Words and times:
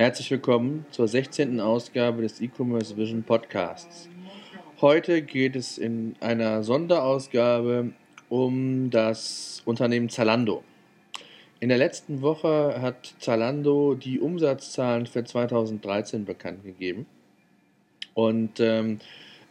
Herzlich 0.00 0.30
willkommen 0.30 0.86
zur 0.92 1.06
16. 1.08 1.60
Ausgabe 1.60 2.22
des 2.22 2.40
E-Commerce 2.40 2.96
Vision 2.96 3.22
Podcasts. 3.22 4.08
Heute 4.80 5.20
geht 5.20 5.56
es 5.56 5.76
in 5.76 6.16
einer 6.20 6.62
Sonderausgabe 6.62 7.92
um 8.30 8.88
das 8.88 9.60
Unternehmen 9.66 10.08
Zalando. 10.08 10.64
In 11.60 11.68
der 11.68 11.76
letzten 11.76 12.22
Woche 12.22 12.80
hat 12.80 13.14
Zalando 13.18 13.94
die 13.94 14.20
Umsatzzahlen 14.20 15.04
für 15.04 15.22
2013 15.22 16.24
bekannt 16.24 16.64
gegeben. 16.64 17.04
Und 18.14 18.58
ähm, 18.58 19.00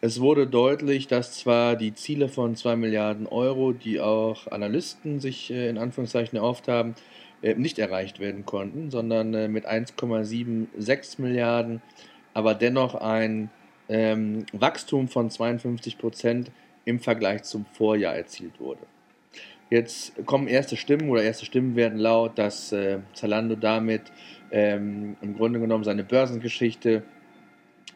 es 0.02 0.20
wurde 0.20 0.47
deutlich, 0.47 1.05
dass 1.05 1.38
zwar 1.38 1.75
die 1.75 1.93
Ziele 1.93 2.27
von 2.27 2.55
2 2.55 2.75
Milliarden 2.75 3.27
Euro, 3.27 3.71
die 3.71 4.00
auch 4.00 4.47
Analysten 4.47 5.20
sich 5.20 5.52
äh, 5.52 5.70
in 5.70 5.77
Anführungszeichen 5.77 6.39
erhofft 6.39 6.68
haben, 6.68 6.95
äh, 7.42 7.56
nicht 7.56 7.80
erreicht 7.80 8.20
werden 8.20 8.46
konnten, 8.46 8.92
sondern 8.92 9.34
äh, 9.34 9.48
mit 9.48 9.68
1,76 9.68 11.21
Milliarden, 11.21 11.82
aber 12.34 12.54
dennoch 12.54 12.96
ein 12.96 13.50
ähm, 13.88 14.46
Wachstum 14.54 15.07
von 15.07 15.30
52 15.30 15.97
Prozent 15.97 16.52
im 16.86 17.00
Vergleich 17.00 17.44
zum 17.44 17.66
Vorjahr 17.66 18.16
erzielt 18.16 18.60
wurde. 18.60 18.82
Jetzt 19.70 20.25
kommen 20.25 20.47
erste 20.47 20.78
Stimmen 20.78 21.10
oder 21.10 21.21
erste 21.21 21.46
Stimmen 21.46 21.75
werden 21.75 22.00
laut, 22.00 22.38
dass 22.39 22.71
äh, 22.71 23.00
Zalando 23.14 23.56
damit 23.56 24.02
ähm, 24.52 25.16
im 25.21 25.38
Grunde 25.38 25.60
genommen 25.60 25.83
seine 25.83 26.04
Börsengeschichte 26.04 27.04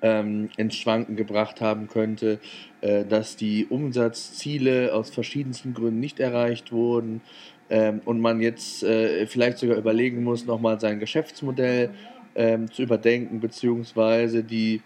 ähm, 0.03 0.49
ins 0.57 0.75
Schwanken 0.75 1.15
gebracht 1.15 1.61
haben 1.61 1.87
könnte, 1.87 2.39
äh, 2.81 3.05
dass 3.05 3.37
die 3.37 3.65
Umsatzziele 3.65 4.93
aus 4.93 5.09
verschiedensten 5.09 5.73
Gründen 5.73 5.99
nicht 5.99 6.19
erreicht 6.19 6.71
wurden, 6.71 7.21
ähm, 7.69 8.01
und 8.05 8.19
man 8.19 8.41
jetzt 8.41 8.83
äh, 8.83 9.25
vielleicht 9.27 9.57
sogar 9.57 9.77
überlegen 9.77 10.23
muss, 10.23 10.45
nochmal 10.45 10.79
sein 10.79 10.99
Geschäftsmodell 10.99 11.91
ähm, 12.35 12.71
zu 12.71 12.83
überdenken, 12.83 13.39
beziehungsweise 13.39 14.43
die, 14.43 14.81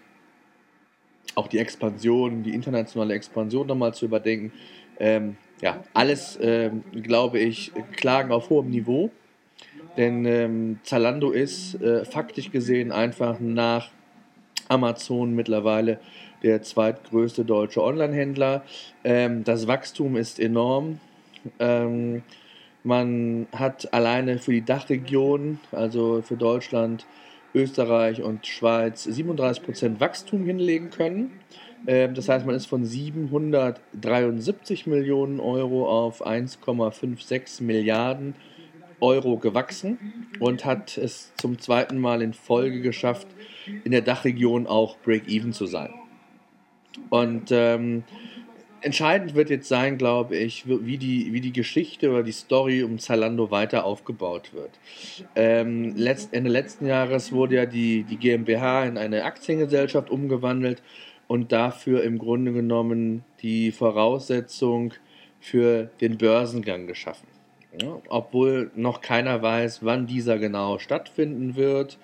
auch 1.34 1.48
die 1.48 1.58
Expansion, 1.58 2.42
die 2.42 2.54
internationale 2.54 3.14
Expansion 3.14 3.66
nochmal 3.66 3.94
zu 3.94 4.06
überdenken. 4.06 4.52
Ähm, 4.98 5.36
ja, 5.60 5.82
alles, 5.92 6.38
ähm, 6.40 6.84
glaube 7.02 7.38
ich, 7.38 7.72
Klagen 7.96 8.32
auf 8.32 8.50
hohem 8.50 8.70
Niveau. 8.70 9.10
Denn 9.96 10.24
ähm, 10.26 10.78
Zalando 10.84 11.30
ist 11.30 11.80
äh, 11.82 12.04
faktisch 12.04 12.52
gesehen 12.52 12.92
einfach 12.92 13.40
nach 13.40 13.90
Amazon 14.68 15.34
mittlerweile 15.34 15.98
der 16.42 16.62
zweitgrößte 16.62 17.44
deutsche 17.44 17.82
Onlinehändler. 17.82 18.62
Ähm, 19.02 19.42
das 19.44 19.66
Wachstum 19.66 20.16
ist 20.16 20.38
enorm. 20.38 21.00
Ähm, 21.58 22.22
man 22.88 23.46
hat 23.54 23.92
alleine 23.92 24.38
für 24.38 24.52
die 24.52 24.64
Dachregion, 24.64 25.60
also 25.72 26.22
für 26.22 26.36
Deutschland, 26.36 27.04
Österreich 27.54 28.22
und 28.22 28.46
Schweiz, 28.46 29.06
37% 29.06 30.00
Wachstum 30.00 30.46
hinlegen 30.46 30.88
können. 30.88 31.32
Ähm, 31.86 32.14
das 32.14 32.30
heißt, 32.30 32.46
man 32.46 32.54
ist 32.54 32.64
von 32.64 32.86
773 32.86 34.86
Millionen 34.86 35.38
Euro 35.38 35.86
auf 35.86 36.26
1,56 36.26 37.62
Milliarden 37.62 38.34
Euro 39.00 39.36
gewachsen 39.36 40.26
und 40.40 40.64
hat 40.64 40.96
es 40.96 41.34
zum 41.36 41.58
zweiten 41.58 41.98
Mal 41.98 42.22
in 42.22 42.32
Folge 42.32 42.80
geschafft, 42.80 43.26
in 43.84 43.92
der 43.92 44.00
Dachregion 44.00 44.66
auch 44.66 44.96
Break-Even 45.04 45.52
zu 45.52 45.66
sein. 45.66 45.92
Und 47.10 47.52
ähm, 47.52 48.04
entscheidend 48.80 49.34
wird 49.34 49.50
jetzt 49.50 49.68
sein, 49.68 49.98
glaube 49.98 50.36
ich, 50.36 50.64
wie 50.66 50.98
die, 50.98 51.32
wie 51.32 51.40
die 51.40 51.52
Geschichte 51.52 52.10
oder 52.10 52.22
die 52.22 52.32
Story 52.32 52.82
um 52.82 52.98
Zalando 52.98 53.50
weiter 53.50 53.84
aufgebaut 53.84 54.52
wird. 54.54 54.70
Ähm, 55.34 55.94
letzt, 55.96 56.32
Ende 56.32 56.50
letzten 56.50 56.86
Jahres 56.86 57.32
wurde 57.32 57.56
ja 57.56 57.66
die, 57.66 58.04
die 58.04 58.16
GmbH 58.16 58.84
in 58.84 58.98
eine 58.98 59.24
Aktiengesellschaft 59.24 60.10
umgewandelt 60.10 60.82
und 61.26 61.52
dafür 61.52 62.02
im 62.02 62.18
Grunde 62.18 62.52
genommen 62.52 63.24
die 63.42 63.70
Voraussetzung 63.70 64.94
für 65.40 65.90
den 66.00 66.18
Börsengang 66.18 66.86
geschaffen. 66.86 67.28
Ja, 67.80 68.00
obwohl 68.08 68.70
noch 68.74 69.02
keiner 69.02 69.42
weiß, 69.42 69.84
wann 69.84 70.06
dieser 70.06 70.38
genau 70.38 70.78
stattfinden 70.78 71.54
wird, 71.54 71.98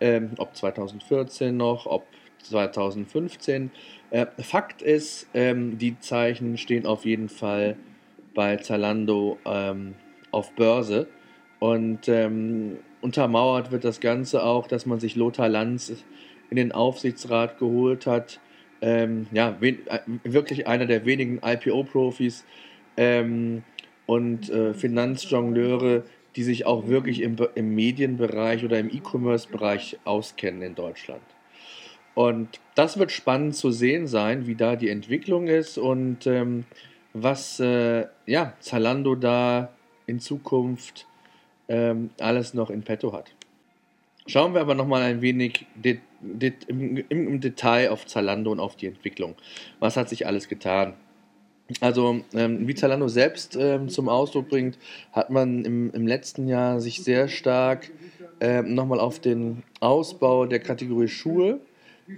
ähm, 0.00 0.32
ob 0.36 0.54
2014 0.54 1.56
noch, 1.56 1.86
ob 1.86 2.04
2015. 2.42 3.70
Äh, 4.10 4.26
Fakt 4.38 4.82
ist, 4.82 5.28
ähm, 5.34 5.78
die 5.78 5.98
Zeichen 5.98 6.56
stehen 6.56 6.86
auf 6.86 7.04
jeden 7.04 7.28
Fall 7.28 7.76
bei 8.34 8.56
Zalando 8.56 9.38
ähm, 9.44 9.94
auf 10.30 10.52
Börse. 10.52 11.08
Und 11.58 12.08
ähm, 12.08 12.78
untermauert 13.00 13.70
wird 13.70 13.84
das 13.84 14.00
Ganze 14.00 14.44
auch, 14.44 14.66
dass 14.66 14.86
man 14.86 15.00
sich 15.00 15.16
Lothar 15.16 15.48
Lanz 15.48 15.92
in 16.50 16.56
den 16.56 16.72
Aufsichtsrat 16.72 17.58
geholt 17.58 18.06
hat. 18.06 18.40
Ähm, 18.80 19.26
ja, 19.32 19.56
äh, 19.60 19.74
wirklich 20.24 20.66
einer 20.66 20.86
der 20.86 21.04
wenigen 21.04 21.40
IPO-Profis 21.44 22.44
ähm, 22.96 23.64
und 24.06 24.48
äh, 24.50 24.72
Finanzjongleure, 24.72 26.04
die 26.36 26.42
sich 26.44 26.64
auch 26.64 26.86
wirklich 26.86 27.20
im, 27.20 27.36
im 27.56 27.74
Medienbereich 27.74 28.64
oder 28.64 28.78
im 28.78 28.88
E-Commerce-Bereich 28.88 29.98
auskennen 30.04 30.62
in 30.62 30.74
Deutschland. 30.76 31.22
Und 32.14 32.60
das 32.74 32.98
wird 32.98 33.12
spannend 33.12 33.54
zu 33.54 33.70
sehen 33.70 34.06
sein, 34.06 34.46
wie 34.46 34.54
da 34.54 34.76
die 34.76 34.88
Entwicklung 34.88 35.46
ist 35.46 35.78
und 35.78 36.26
ähm, 36.26 36.64
was 37.12 37.60
äh, 37.60 38.06
ja, 38.26 38.54
Zalando 38.60 39.14
da 39.14 39.72
in 40.06 40.20
Zukunft 40.20 41.06
ähm, 41.68 42.10
alles 42.18 42.54
noch 42.54 42.70
in 42.70 42.82
petto 42.82 43.12
hat. 43.12 43.32
Schauen 44.26 44.52
wir 44.52 44.60
aber 44.60 44.74
nochmal 44.74 45.02
ein 45.02 45.22
wenig 45.22 45.66
det, 45.74 46.00
det, 46.20 46.64
im, 46.66 46.96
im, 47.08 47.40
Detail 47.40 47.90
auf 47.90 48.06
Zalando 48.06 48.52
und 48.52 48.60
auf 48.60 48.76
die 48.76 48.86
Entwicklung. 48.86 49.36
Was 49.78 49.96
hat 49.96 50.08
sich 50.08 50.26
alles 50.26 50.48
getan? 50.48 50.94
Also, 51.80 52.20
ähm, 52.34 52.66
wie 52.66 52.74
Zalando 52.74 53.08
selbst 53.08 53.56
ähm, 53.56 53.88
zum 53.88 54.08
Ausdruck 54.08 54.48
bringt, 54.48 54.78
hat 55.12 55.30
man 55.30 55.64
im, 55.64 55.90
im 55.92 56.06
letzten 56.06 56.48
Jahr 56.48 56.80
sich 56.80 57.02
sehr 57.02 57.28
stark 57.28 57.90
ähm, 58.40 58.74
nochmal 58.74 59.00
auf 59.00 59.18
den 59.18 59.62
Ausbau 59.80 60.46
der 60.46 60.60
Kategorie 60.60 61.08
Schuhe 61.08 61.60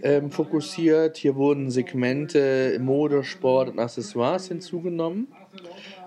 ähm, 0.03 0.31
fokussiert. 0.31 1.17
Hier 1.17 1.37
wurden 1.37 1.71
Segmente 1.71 2.79
Mode, 2.81 3.25
Sport 3.25 3.71
und 3.71 3.79
Accessoires 3.79 4.49
hinzugenommen. 4.49 5.29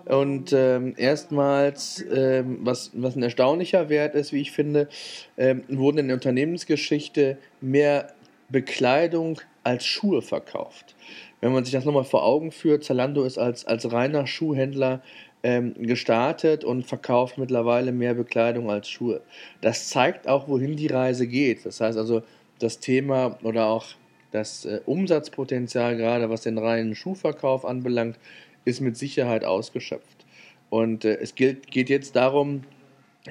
Und 0.06 0.52
ähm, 0.52 0.96
erstmals, 0.98 2.04
ähm, 2.14 2.60
was, 2.62 2.92
was 2.94 3.16
ein 3.16 3.24
erstaunlicher 3.24 3.90
Wert 3.90 4.16
ist, 4.16 4.34
wie 4.34 4.42
ich 4.42 4.52
finde, 4.52 4.90
ähm, 5.38 5.64
wurden 5.70 6.00
in 6.00 6.08
der 6.08 6.16
Unternehmensgeschichte 6.16 7.38
mehr 7.62 8.14
Bekleidung 8.50 9.40
als 9.64 9.86
Schuhe 9.86 10.22
verkauft. 10.22 10.96
Wenn 11.40 11.54
man 11.54 11.64
sich 11.64 11.74
das 11.74 11.86
nochmal 11.86 12.04
vor 12.04 12.24
Augen 12.26 12.52
führt, 12.52 12.84
Zalando 12.84 13.24
ist 13.24 13.38
als, 13.38 13.66
als 13.66 13.92
reiner 13.92 14.28
Schuhhändler 14.28 15.02
ähm, 15.42 15.74
gestartet 15.78 16.64
und 16.64 16.86
verkauft 16.86 17.38
mittlerweile 17.38 17.92
mehr 17.92 18.14
Bekleidung 18.14 18.70
als 18.70 18.90
Schuhe. 18.90 19.22
Das 19.62 19.90
zeigt 19.90 20.28
auch, 20.28 20.48
wohin 20.48 20.76
die 20.76 20.88
Reise 20.88 21.28
geht. 21.28 21.66
Das 21.66 21.82
heißt 21.82 21.98
also, 21.98 22.24
das 22.64 22.80
Thema 22.80 23.38
oder 23.44 23.68
auch 23.68 23.86
das 24.32 24.66
äh, 24.66 24.82
Umsatzpotenzial, 24.86 25.98
gerade 25.98 26.30
was 26.30 26.42
den 26.42 26.58
reinen 26.58 26.96
Schuhverkauf 26.96 27.66
anbelangt, 27.66 28.18
ist 28.66 28.82
mit 28.82 28.98
Sicherheit 28.98 29.46
ausgeschöpft. 29.46 30.26
Und 30.70 31.06
äh, 31.06 31.18
es 31.22 31.36
gilt, 31.36 31.70
geht 31.70 31.90
jetzt 31.90 32.16
darum, 32.16 32.64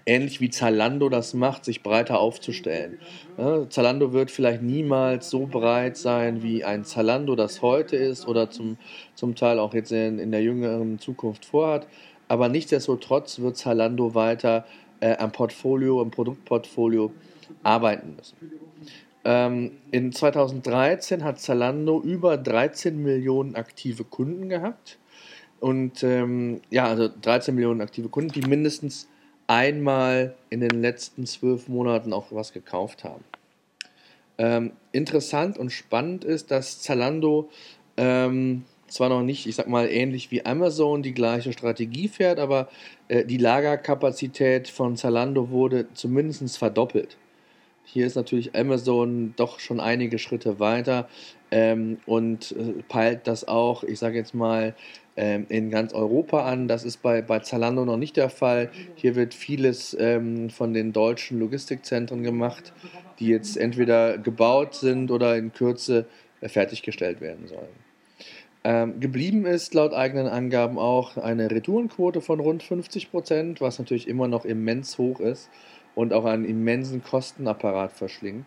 ähnlich 0.07 0.41
wie 0.41 0.51
Zalando 0.51 1.09
das 1.09 1.35
macht, 1.35 1.65
sich 1.65 1.83
breiter 1.83 2.19
aufzustellen. 2.19 2.99
Ja, 3.37 3.69
Zalando 3.69 4.13
wird 4.13 4.31
vielleicht 4.31 4.63
niemals 4.63 5.29
so 5.29 5.47
breit 5.47 5.97
sein, 5.97 6.43
wie 6.43 6.65
ein 6.65 6.85
Zalando 6.85 7.37
das 7.37 7.63
heute 7.63 7.97
ist 7.97 8.27
oder 8.27 8.51
zum, 8.51 8.79
zum 9.15 9.35
Teil 9.35 9.59
auch 9.59 9.75
jetzt 9.75 9.93
in, 9.93 10.19
in 10.19 10.31
der 10.31 10.43
jüngeren 10.43 10.99
Zukunft 10.99 11.45
vorhat. 11.45 11.87
Aber 12.29 12.49
nichtsdestotrotz 12.49 13.41
wird 13.41 13.57
Zalando 13.57 14.15
weiter 14.15 14.65
äh, 15.01 15.17
am 15.17 15.33
Portfolio, 15.33 16.01
am 16.01 16.11
Produktportfolio 16.11 17.13
arbeiten 17.63 18.17
müssen. 18.17 18.37
Ähm, 19.25 19.73
in 19.91 20.13
2013 20.13 21.23
hat 21.23 21.41
Zalando 21.41 22.01
über 22.01 22.37
13 22.37 23.01
Millionen 23.01 23.55
aktive 23.55 24.05
Kunden 24.05 24.49
gehabt. 24.49 24.99
Und 25.61 26.03
ähm, 26.03 26.61
ja, 26.71 26.87
also 26.87 27.09
13 27.09 27.55
Millionen 27.55 27.81
aktive 27.83 28.09
Kunden, 28.09 28.33
die 28.33 28.49
mindestens 28.49 29.09
einmal 29.47 30.35
in 30.51 30.61
den 30.61 30.83
letzten 30.83 31.27
zwölf 31.27 31.69
Monaten 31.69 32.13
auch 32.13 32.27
was 32.31 32.53
gekauft 32.53 33.05
haben. 33.05 33.23
Ähm, 34.39 34.73
interessant 34.91 35.59
und 35.59 35.71
spannend 35.71 36.25
ist, 36.25 36.51
dass 36.51 36.81
Zalando 36.81 37.51
ähm, 37.97 38.65
zwar 38.89 39.09
noch 39.09 39.23
nicht, 39.23 39.47
ich 39.47 39.55
sag 39.55 39.69
mal, 39.69 39.89
ähnlich 39.89 40.31
wie 40.31 40.45
Amazon 40.45 41.03
die 41.03 41.15
gleiche 41.15 41.53
Strategie 41.53 42.09
fährt, 42.09 42.39
aber 42.39 42.69
äh, 43.09 43.25
die 43.25 43.39
Lagerkapazität 43.39 44.69
von 44.69 44.97
Zalando 44.97 45.51
wurde 45.51 45.87
zumindest 45.95 46.59
verdoppelt. 46.59 47.17
Hier 47.85 48.07
ist 48.07 48.15
natürlich 48.15 48.55
Amazon 48.55 49.35
doch 49.37 49.61
schon 49.61 49.81
einige 49.81 50.19
Schritte 50.19 50.61
weiter 50.61 51.09
ähm, 51.51 51.99
und 52.07 52.53
äh, 52.53 52.83
peilt 52.89 53.27
das 53.27 53.47
auch, 53.47 53.83
ich 53.85 53.99
sage 53.99 54.17
jetzt 54.17 54.35
mal, 54.35 54.75
ähm, 55.17 55.47
in 55.49 55.71
ganz 55.71 55.93
Europa 55.93 56.45
an. 56.47 56.69
Das 56.69 56.85
ist 56.85 57.03
bei, 57.03 57.21
bei 57.21 57.41
Zalando 57.41 57.85
noch 57.85 57.99
nicht 57.99 58.17
der 58.17 58.31
Fall. 58.31 58.71
Hier 58.95 59.15
wird 59.15 59.35
vieles 59.35 59.97
ähm, 59.99 60.49
von 60.49 60.73
den 60.73 60.93
deutschen 60.93 61.39
Logistikzentren 61.39 62.23
gemacht, 62.23 62.73
die 63.19 63.29
jetzt 63.29 63.57
entweder 63.57 64.17
gebaut 64.17 64.75
sind 64.75 65.11
oder 65.11 65.37
in 65.37 65.53
Kürze 65.53 66.07
äh, 66.41 66.49
fertiggestellt 66.49 67.21
werden 67.21 67.47
sollen. 67.47 67.93
Ähm, 68.65 69.01
geblieben 69.01 69.45
ist 69.45 69.75
laut 69.75 69.93
eigenen 69.93 70.29
Angaben 70.29 70.79
auch 70.79 71.17
eine 71.17 71.51
Retourenquote 71.51 72.21
von 72.21 72.39
rund 72.39 72.63
50 72.63 73.11
Prozent, 73.11 73.61
was 73.61 73.81
natürlich 73.81 74.07
immer 74.07 74.29
noch 74.29 74.45
immens 74.45 74.99
hoch 74.99 75.19
ist 75.19 75.51
und 75.95 76.13
auch 76.13 76.25
einen 76.25 76.45
immensen 76.45 77.03
Kostenapparat 77.03 77.93
verschlingt. 77.93 78.47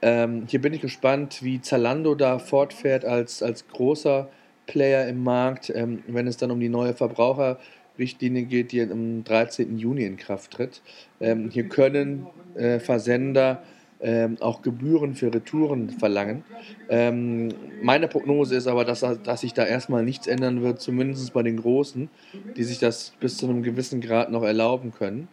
Ähm, 0.00 0.44
hier 0.46 0.60
bin 0.60 0.72
ich 0.72 0.80
gespannt, 0.80 1.42
wie 1.42 1.60
Zalando 1.60 2.14
da 2.14 2.38
fortfährt 2.38 3.04
als, 3.04 3.42
als 3.42 3.66
großer 3.68 4.28
Player 4.66 5.08
im 5.08 5.24
Markt, 5.24 5.70
ähm, 5.74 6.02
wenn 6.06 6.26
es 6.26 6.36
dann 6.36 6.50
um 6.50 6.60
die 6.60 6.68
neue 6.68 6.94
Verbraucherrichtlinie 6.94 8.44
geht, 8.44 8.72
die 8.72 8.82
am 8.82 9.24
13. 9.24 9.78
Juni 9.78 10.04
in 10.04 10.16
Kraft 10.16 10.52
tritt. 10.52 10.82
Ähm, 11.20 11.50
hier 11.50 11.68
können 11.68 12.26
äh, 12.54 12.78
Versender 12.78 13.62
ähm, 14.00 14.36
auch 14.40 14.62
Gebühren 14.62 15.14
für 15.14 15.34
Retouren 15.34 15.90
verlangen. 15.90 16.44
Ähm, 16.88 17.48
meine 17.82 18.06
Prognose 18.06 18.54
ist 18.54 18.68
aber, 18.68 18.84
dass, 18.84 19.00
dass 19.00 19.40
sich 19.40 19.54
da 19.54 19.64
erstmal 19.64 20.04
nichts 20.04 20.26
ändern 20.26 20.62
wird, 20.62 20.80
zumindest 20.80 21.32
bei 21.32 21.42
den 21.42 21.56
Großen, 21.56 22.08
die 22.56 22.62
sich 22.62 22.78
das 22.78 23.14
bis 23.18 23.38
zu 23.38 23.48
einem 23.48 23.62
gewissen 23.62 24.00
Grad 24.00 24.30
noch 24.30 24.44
erlauben 24.44 24.92
können. 24.92 25.26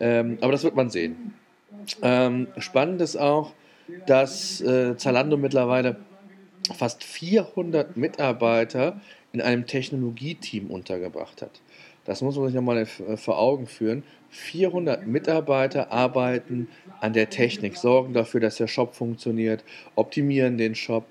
Ähm, 0.00 0.38
aber 0.40 0.52
das 0.52 0.64
wird 0.64 0.74
man 0.74 0.90
sehen. 0.90 1.34
Ähm, 2.02 2.48
spannend 2.58 3.00
ist 3.00 3.16
auch, 3.16 3.52
dass 4.06 4.60
äh, 4.60 4.96
Zalando 4.96 5.36
mittlerweile 5.36 5.96
fast 6.74 7.04
400 7.04 7.96
Mitarbeiter 7.96 9.00
in 9.32 9.40
einem 9.40 9.66
Technologieteam 9.66 10.70
untergebracht 10.70 11.42
hat. 11.42 11.60
Das 12.04 12.22
muss 12.22 12.36
man 12.36 12.46
sich 12.46 12.54
nochmal 12.54 12.86
vor 12.86 13.38
Augen 13.38 13.66
führen. 13.66 14.02
400 14.30 15.06
Mitarbeiter 15.06 15.92
arbeiten 15.92 16.68
an 17.00 17.12
der 17.12 17.30
Technik, 17.30 17.76
sorgen 17.76 18.14
dafür, 18.14 18.40
dass 18.40 18.56
der 18.56 18.68
Shop 18.68 18.94
funktioniert, 18.94 19.64
optimieren 19.96 20.56
den 20.56 20.74
Shop, 20.74 21.06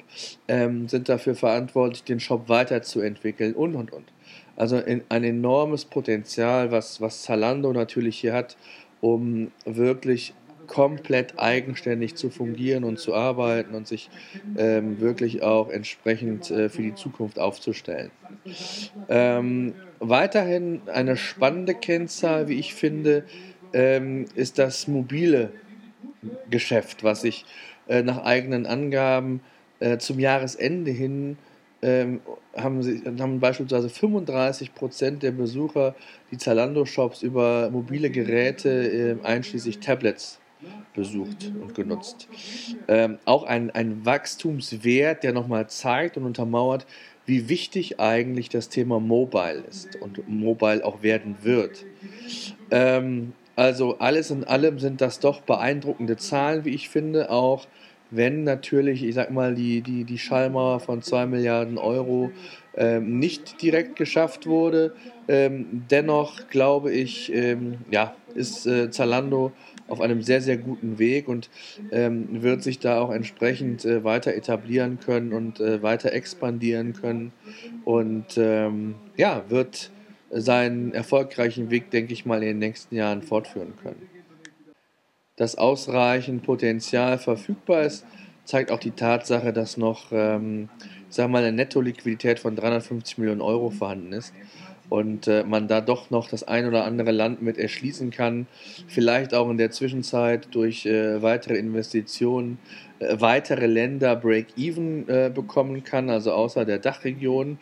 ähm, 0.48 0.88
sind 0.88 1.10
dafür 1.10 1.36
verantwortlich, 1.36 2.04
den 2.04 2.20
Shop 2.20 2.50
weiterzuentwickeln 2.50 3.54
und, 3.54 3.76
und, 3.76 3.92
und. 3.92 4.06
Also 4.60 4.78
in, 4.78 5.04
ein 5.08 5.24
enormes 5.24 5.86
Potenzial, 5.86 6.70
was, 6.70 7.00
was 7.00 7.24
Zalando 7.24 7.72
natürlich 7.72 8.20
hier 8.20 8.34
hat, 8.34 8.58
um 9.00 9.52
wirklich 9.64 10.34
komplett 10.68 11.40
eigenständig 11.40 12.16
zu 12.16 12.30
fungieren 12.30 12.84
und 12.84 13.00
zu 13.00 13.16
arbeiten 13.16 13.74
und 13.74 13.88
sich 13.88 14.10
ähm, 14.58 15.00
wirklich 15.00 15.42
auch 15.44 15.70
entsprechend 15.70 16.52
äh, 16.52 16.68
für 16.68 16.82
die 16.82 16.94
Zukunft 16.94 17.40
aufzustellen. 17.40 18.12
Ähm, 19.08 19.74
weiterhin 20.00 20.82
eine 20.94 21.16
spannende 21.16 21.74
Kennzahl, 21.74 22.50
wie 22.50 22.60
ich 22.60 22.76
finde, 22.76 23.24
ähm, 23.74 24.26
ist 24.36 24.60
das 24.60 24.90
mobile 24.90 25.54
Geschäft, 26.50 27.04
was 27.06 27.22
sich 27.22 27.46
äh, 27.88 28.04
nach 28.04 28.24
eigenen 28.26 28.66
Angaben 28.66 29.40
äh, 29.80 29.98
zum 30.00 30.20
Jahresende 30.20 30.92
hin 30.92 31.38
ähm, 31.82 32.22
haben, 32.56 32.84
sie, 32.84 33.02
haben 33.20 33.40
beispielsweise 33.40 33.90
35 33.90 34.74
Prozent 34.74 35.24
der 35.24 35.32
Besucher 35.32 35.96
die 36.32 36.38
Zalando-Shops 36.38 37.22
über 37.22 37.70
mobile 37.72 38.10
Geräte, 38.10 38.70
äh, 39.22 39.26
einschließlich 39.26 39.80
Tablets, 39.80 40.40
besucht 40.94 41.54
und 41.62 41.74
genutzt. 41.74 42.28
Ähm, 42.88 43.18
auch 43.26 43.44
ein, 43.44 43.72
ein 43.72 44.06
Wachstumswert, 44.06 45.24
der 45.24 45.32
nochmal 45.32 45.70
zeigt 45.70 46.18
und 46.18 46.26
untermauert, 46.26 46.86
wie 47.26 47.48
wichtig 47.48 48.00
eigentlich 48.00 48.50
das 48.50 48.70
Thema 48.70 49.00
Mobile 49.00 49.64
ist 49.70 49.96
und 50.02 50.28
Mobile 50.28 50.84
auch 50.84 51.02
werden 51.04 51.38
wird. 51.44 51.86
Ähm, 52.72 53.34
also 53.56 54.00
alles 54.00 54.32
in 54.32 54.44
allem 54.44 54.80
sind 54.80 55.00
das 55.00 55.20
doch 55.20 55.42
beeindruckende 55.42 56.18
Zahlen, 56.18 56.66
wie 56.66 56.74
ich 56.74 56.90
finde, 56.90 57.30
auch 57.30 57.68
wenn 58.12 58.44
natürlich, 58.44 59.04
ich 59.04 59.16
sag 59.16 59.32
mal, 59.32 59.56
die, 59.56 59.82
die, 59.82 60.04
die 60.04 60.18
Schallmauer 60.18 60.80
von 60.80 61.02
2 61.02 61.26
Milliarden 61.26 61.78
Euro 61.78 62.32
ähm, 62.76 63.20
nicht 63.20 63.62
direkt 63.62 63.96
geschafft 63.96 64.48
wurde. 64.48 64.94
Ähm, 65.28 65.84
dennoch 65.90 66.48
glaube 66.50 66.92
ich, 66.92 67.32
ähm, 67.34 67.80
ja, 67.92 68.16
ist 68.36 68.66
äh, 68.66 68.90
Zalando 68.90 69.52
auf 69.88 70.02
einem 70.02 70.22
sehr, 70.22 70.42
sehr 70.42 70.58
guten 70.58 71.00
Weg 71.00 71.28
und 71.28 71.50
ähm, 71.92 72.42
wird 72.44 72.64
sich 72.64 72.80
da 72.80 73.00
auch 73.00 73.12
entsprechend 73.12 73.86
äh, 73.86 74.04
weiter 74.04 74.34
etablieren 74.34 75.00
können 75.00 75.34
und 75.34 75.60
äh, 75.60 75.82
weiter 75.82 76.14
expandieren 76.14 76.94
können 76.94 77.32
und 77.86 78.38
ähm, 78.38 78.96
ja, 79.18 79.44
wird 79.50 79.92
seinen 80.32 80.94
erfolgreichen 80.94 81.72
Weg, 81.72 81.90
denke 81.90 82.14
ich 82.14 82.26
mal, 82.26 82.42
in 82.44 82.50
den 82.50 82.60
nächsten 82.60 82.96
Jahren 82.96 83.24
fortführen 83.24 83.74
können. 83.82 84.19
Dass 85.40 85.56
ausreichend 85.56 86.44
Potenzial 86.44 87.18
verfügbar 87.18 87.84
ist, 87.84 88.06
zeigt 88.44 88.72
auch 88.72 88.80
die 88.80 88.92
Tatsache, 88.92 89.54
dass 89.54 89.78
noch, 89.78 90.12
ähm, 90.12 90.68
wir 91.16 91.28
mal, 91.30 91.44
eine 91.44 91.54
Netto-Liquidität 91.54 92.40
von 92.40 92.58
350 92.58 93.20
Millionen 93.20 93.40
Euro 93.40 93.70
vorhanden 93.70 94.12
ist 94.12 94.34
und 94.90 95.28
äh, 95.28 95.44
man 95.44 95.70
da 95.70 95.80
doch 95.80 96.10
noch 96.10 96.28
das 96.28 96.44
ein 96.44 96.68
oder 96.68 96.84
andere 96.84 97.12
Land 97.12 97.42
mit 97.42 97.58
erschließen 97.58 98.12
kann, 98.12 98.48
vielleicht 98.88 99.34
auch 99.34 99.50
in 99.50 99.58
der 99.58 99.72
Zwischenzeit 99.72 100.50
durch 100.52 100.86
äh, 100.86 101.22
weitere 101.22 101.58
Investitionen 101.58 102.58
äh, 103.00 103.16
weitere 103.22 103.68
Länder 103.68 104.16
Break-Even 104.16 105.08
äh, 105.08 105.32
bekommen 105.34 105.84
kann, 105.84 106.10
also 106.10 106.34
außer 106.34 106.66
der 106.66 106.80
Dachregion. 106.80 107.60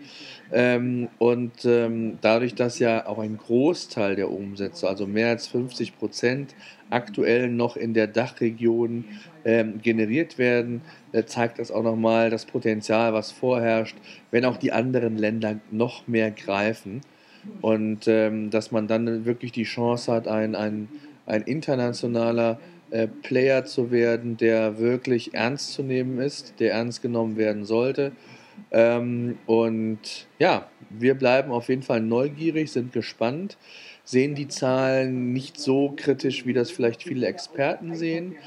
Ähm, 0.52 1.10
und 1.18 1.66
ähm, 1.66 2.18
dadurch, 2.22 2.56
dass 2.56 2.80
ja 2.80 3.06
auch 3.06 3.20
ein 3.20 3.38
Großteil 3.38 4.16
der 4.16 4.32
Umsätze, 4.32 4.88
also 4.88 5.06
mehr 5.06 5.30
als 5.30 5.48
50 5.48 5.98
Prozent, 5.98 6.56
aktuell 6.90 7.50
noch 7.50 7.76
in 7.76 7.94
der 7.94 8.08
Dachregion 8.08 9.06
ähm, 9.44 9.82
generiert 9.82 10.38
werden, 10.38 10.82
äh, 11.12 11.26
zeigt 11.26 11.60
das 11.60 11.72
auch 11.72 11.84
nochmal 11.84 12.30
das 12.30 12.46
Potenzial, 12.46 13.14
was 13.14 13.32
vorherrscht, 13.32 13.98
wenn 14.32 14.46
auch 14.46 14.58
die 14.58 14.72
anderen 14.72 15.18
Länder 15.18 15.60
noch 15.72 16.08
mehr 16.08 16.32
greifen 16.32 17.02
und 17.62 18.08
ähm, 18.08 18.50
dass 18.50 18.72
man 18.72 18.88
dann 18.88 19.26
wirklich 19.26 19.52
die 19.52 19.64
Chance 19.64 20.12
hat, 20.12 20.28
ein, 20.28 20.56
ein, 20.56 20.90
ein 21.26 21.42
internationaler 21.44 22.60
äh, 22.90 23.08
Player 23.08 23.66
zu 23.66 23.92
werden, 23.92 24.38
der 24.38 24.80
wirklich 24.80 25.34
ernst 25.34 25.74
zu 25.74 25.84
nehmen 25.84 26.20
ist, 26.20 26.60
der 26.60 26.74
ernst 26.74 27.02
genommen 27.02 27.38
werden 27.38 27.66
sollte. 27.66 28.12
Ähm, 28.72 29.38
und 29.46 30.28
ja, 30.40 30.68
wir 30.90 31.16
bleiben 31.16 31.52
auf 31.52 31.70
jeden 31.70 31.84
Fall 31.84 32.02
neugierig, 32.02 32.72
sind 32.72 32.94
gespannt 32.94 33.58
sehen 34.08 34.36
die 34.36 34.48
Zahlen 34.48 35.34
nicht 35.34 35.60
so 35.60 35.94
kritisch, 35.94 36.46
wie 36.46 36.54
das 36.54 36.72
vielleicht 36.72 37.04
viele 37.04 37.28
Experten 37.28 37.94
sehen. 37.94 38.38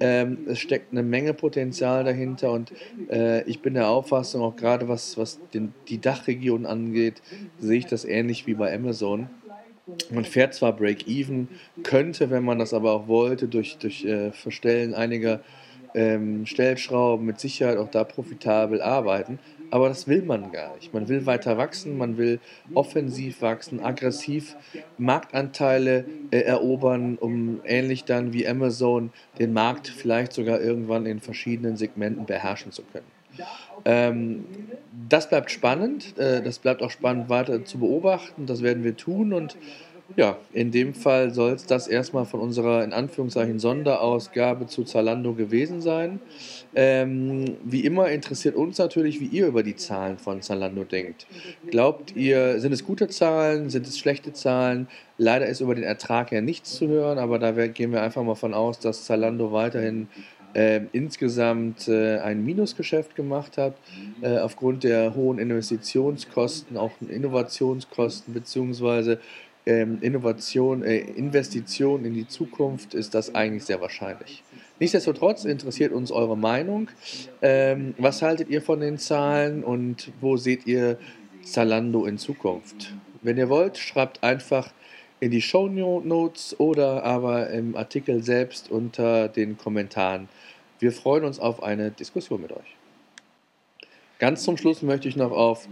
Ähm, 0.00 0.46
es 0.48 0.60
steckt 0.60 0.92
eine 0.92 1.02
Menge 1.02 1.34
Potenzial 1.34 2.04
dahinter 2.04 2.50
und 2.52 2.72
äh, 3.10 3.42
ich 3.42 3.60
bin 3.60 3.74
der 3.74 3.90
Auffassung, 3.90 4.40
auch 4.40 4.56
gerade 4.56 4.88
was, 4.88 5.18
was 5.18 5.38
den, 5.52 5.74
die 5.88 6.00
Dachregion 6.00 6.64
angeht, 6.64 7.20
sehe 7.58 7.78
ich 7.78 7.86
das 7.86 8.06
ähnlich 8.06 8.46
wie 8.46 8.54
bei 8.54 8.74
Amazon. 8.74 9.28
Man 10.10 10.24
fährt 10.24 10.54
zwar 10.54 10.74
Break-Even, 10.74 11.48
könnte, 11.82 12.30
wenn 12.30 12.44
man 12.44 12.58
das 12.58 12.72
aber 12.72 12.92
auch 12.92 13.06
wollte, 13.06 13.46
durch, 13.46 13.76
durch 13.76 14.06
äh, 14.06 14.32
Verstellen 14.32 14.94
einiger 14.94 15.40
ähm, 15.94 16.46
Stellschrauben 16.46 17.26
mit 17.26 17.40
Sicherheit 17.40 17.78
auch 17.78 17.90
da 17.90 18.04
profitabel 18.04 18.82
arbeiten. 18.82 19.38
Aber 19.70 19.88
das 19.88 20.08
will 20.08 20.22
man 20.22 20.50
gar 20.50 20.74
nicht. 20.74 20.92
Man 20.92 21.08
will 21.08 21.26
weiter 21.26 21.56
wachsen, 21.56 21.96
man 21.96 22.18
will 22.18 22.40
offensiv 22.74 23.40
wachsen, 23.40 23.80
aggressiv 23.80 24.56
Marktanteile 24.98 26.04
äh, 26.32 26.40
erobern, 26.40 27.16
um 27.16 27.60
ähnlich 27.64 28.04
dann 28.04 28.32
wie 28.32 28.48
Amazon 28.48 29.12
den 29.38 29.52
Markt 29.52 29.88
vielleicht 29.88 30.32
sogar 30.32 30.60
irgendwann 30.60 31.06
in 31.06 31.20
verschiedenen 31.20 31.76
Segmenten 31.76 32.26
beherrschen 32.26 32.72
zu 32.72 32.82
können. 32.82 33.06
Ähm, 33.84 34.44
das 35.08 35.28
bleibt 35.28 35.50
spannend, 35.50 36.18
äh, 36.18 36.42
das 36.42 36.58
bleibt 36.58 36.82
auch 36.82 36.90
spannend 36.90 37.28
weiter 37.28 37.64
zu 37.64 37.78
beobachten, 37.78 38.46
das 38.46 38.62
werden 38.62 38.84
wir 38.84 38.96
tun 38.96 39.32
und 39.32 39.56
ja, 40.16 40.36
in 40.52 40.70
dem 40.70 40.94
Fall 40.94 41.32
soll 41.32 41.52
es 41.52 41.66
das 41.66 41.86
erstmal 41.88 42.24
von 42.24 42.40
unserer 42.40 42.84
in 42.84 42.92
Anführungszeichen 42.92 43.58
Sonderausgabe 43.58 44.66
zu 44.66 44.84
Zalando 44.84 45.34
gewesen 45.34 45.80
sein. 45.80 46.20
Ähm, 46.74 47.56
wie 47.64 47.80
immer 47.80 48.08
interessiert 48.10 48.54
uns 48.54 48.78
natürlich, 48.78 49.20
wie 49.20 49.26
ihr 49.26 49.46
über 49.46 49.62
die 49.62 49.76
Zahlen 49.76 50.18
von 50.18 50.42
Zalando 50.42 50.84
denkt. 50.84 51.26
Glaubt 51.70 52.16
ihr, 52.16 52.60
sind 52.60 52.72
es 52.72 52.84
gute 52.84 53.08
Zahlen, 53.08 53.70
sind 53.70 53.86
es 53.86 53.98
schlechte 53.98 54.32
Zahlen? 54.32 54.88
Leider 55.18 55.46
ist 55.46 55.60
über 55.60 55.74
den 55.74 55.84
Ertrag 55.84 56.32
ja 56.32 56.40
nichts 56.40 56.74
zu 56.76 56.88
hören, 56.88 57.18
aber 57.18 57.38
da 57.38 57.66
gehen 57.66 57.92
wir 57.92 58.02
einfach 58.02 58.22
mal 58.22 58.34
von 58.34 58.54
aus, 58.54 58.78
dass 58.78 59.04
Zalando 59.04 59.52
weiterhin 59.52 60.08
äh, 60.54 60.80
insgesamt 60.92 61.88
äh, 61.88 62.18
ein 62.18 62.44
Minusgeschäft 62.44 63.14
gemacht 63.14 63.56
hat, 63.56 63.74
äh, 64.20 64.38
aufgrund 64.38 64.84
der 64.84 65.14
hohen 65.14 65.38
Investitionskosten, 65.38 66.76
auch 66.76 66.90
Innovationskosten 67.08 68.34
beziehungsweise 68.34 69.20
Innovation, 69.72 70.82
äh, 70.82 70.98
Investition 70.98 72.04
in 72.04 72.14
die 72.14 72.26
Zukunft 72.26 72.94
ist 72.94 73.14
das 73.14 73.34
eigentlich 73.34 73.64
sehr 73.64 73.80
wahrscheinlich. 73.80 74.42
Nichtsdestotrotz 74.78 75.44
interessiert 75.44 75.92
uns 75.92 76.10
eure 76.10 76.36
Meinung. 76.36 76.88
Ähm, 77.42 77.94
was 77.98 78.22
haltet 78.22 78.48
ihr 78.48 78.62
von 78.62 78.80
den 78.80 78.98
Zahlen 78.98 79.62
und 79.62 80.10
wo 80.20 80.36
seht 80.36 80.66
ihr 80.66 80.98
Zalando 81.42 82.06
in 82.06 82.18
Zukunft? 82.18 82.94
Wenn 83.22 83.36
ihr 83.36 83.48
wollt, 83.48 83.76
schreibt 83.76 84.22
einfach 84.22 84.72
in 85.20 85.30
die 85.30 85.42
Show 85.42 85.68
Notes 85.68 86.58
oder 86.58 87.04
aber 87.04 87.50
im 87.50 87.76
Artikel 87.76 88.22
selbst 88.22 88.70
unter 88.70 89.28
den 89.28 89.58
Kommentaren. 89.58 90.28
Wir 90.78 90.92
freuen 90.92 91.24
uns 91.24 91.38
auf 91.38 91.62
eine 91.62 91.90
Diskussion 91.90 92.40
mit 92.40 92.52
euch. 92.52 92.76
Ganz 94.18 94.44
zum 94.44 94.56
Schluss 94.56 94.82
möchte 94.82 95.08
ich 95.08 95.16
noch 95.16 95.30
auf 95.30 95.68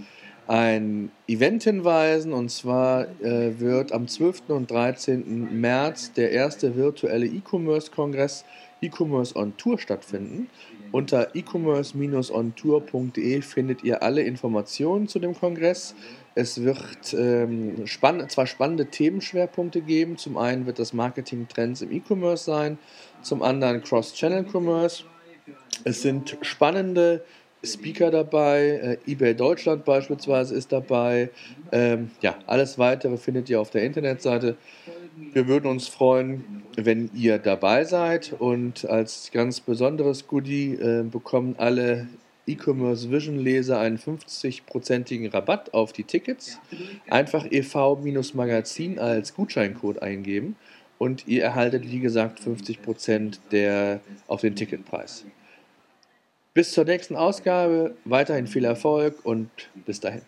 ein 0.49 1.12
Event 1.28 1.62
hinweisen 1.62 2.33
und 2.33 2.50
zwar 2.50 3.02
äh, 3.21 3.61
wird 3.61 3.93
am 3.93 4.09
12. 4.09 4.49
und 4.49 4.71
13. 4.71 5.61
März 5.61 6.12
der 6.14 6.33
erste 6.33 6.75
virtuelle 6.75 7.26
E-Commerce-Kongress 7.26 8.45
E-Commerce 8.81 9.37
on 9.37 9.57
Tour 9.57 9.78
stattfinden. 9.78 10.50
Unter 10.90 11.35
e-commerce-ontour.de 11.35 13.43
findet 13.43 13.85
ihr 13.85 14.02
alle 14.02 14.23
Informationen 14.23 15.07
zu 15.07 15.19
dem 15.19 15.35
Kongress. 15.35 15.95
Es 16.35 16.62
wird 16.62 17.12
ähm, 17.12 17.87
spann 17.87 18.26
zwar 18.31 18.47
spannende 18.47 18.87
Themenschwerpunkte 18.87 19.83
geben. 19.83 20.17
Zum 20.17 20.38
einen 20.38 20.64
wird 20.67 20.78
das 20.78 20.95
Marketing-Trends 20.95 21.83
im 21.83 21.93
E-Commerce 21.93 22.45
sein, 22.45 22.78
zum 23.21 23.43
anderen 23.43 23.83
Cross-Channel-Commerce. 23.83 25.05
Es 25.85 26.02
sind 26.02 26.37
spannende 26.43 27.25
Speaker 27.65 28.11
dabei, 28.11 28.99
äh, 29.07 29.11
eBay 29.11 29.35
Deutschland 29.35 29.85
beispielsweise 29.85 30.55
ist 30.55 30.73
dabei. 30.73 31.31
Ähm, 31.73 32.11
ja, 32.23 32.37
alles 32.47 32.79
weitere 32.79 33.17
findet 33.17 33.50
ihr 33.50 33.61
auf 33.61 33.71
der 33.71 33.83
Internetseite. 33.85 34.57
Wir 35.33 35.49
würden 35.49 35.67
uns 35.67 35.88
freuen, 35.88 36.62
wenn 36.77 37.11
ihr 37.15 37.38
dabei 37.38 37.85
seid 37.85 38.35
und 38.38 38.85
als 38.88 39.31
ganz 39.33 39.61
besonderes 39.61 40.29
Goodie 40.29 40.75
äh, 40.75 41.03
bekommen 41.03 41.57
alle 41.59 42.07
E-Commerce 42.47 43.11
Vision 43.11 43.38
Leser 43.38 43.79
einen 43.81 43.99
50-prozentigen 43.99 45.29
Rabatt 45.33 45.75
auf 45.75 45.93
die 45.93 46.05
Tickets. 46.05 46.59
Einfach 47.11 47.45
EV-Magazin 47.50 48.99
als 48.99 49.35
Gutscheincode 49.35 50.00
eingeben 50.00 50.57
und 50.99 51.27
ihr 51.27 51.43
erhaltet, 51.43 51.91
wie 51.91 52.00
gesagt, 52.00 52.41
50% 52.41 53.38
der, 53.50 54.00
auf 54.27 54.41
den 54.41 54.57
Ticketpreis. 54.57 55.25
Bis 56.59 56.73
zur 56.73 56.85
nächsten 56.85 57.15
Ausgabe, 57.15 57.95
weiterhin 58.05 58.49
viel 58.49 58.65
Erfolg 58.65 59.25
und 59.25 59.49
bis 59.87 60.00
dahin. 60.00 60.23